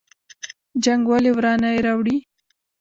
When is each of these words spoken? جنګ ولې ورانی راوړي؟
جنګ 0.83 1.01
ولې 1.11 1.31
ورانی 1.37 1.77
راوړي؟ 1.85 2.17